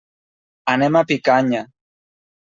[0.71, 1.61] Anem a Picanya.